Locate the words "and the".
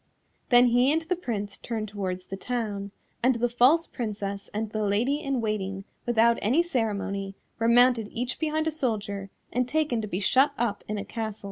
0.91-1.15, 3.21-3.47, 4.51-4.81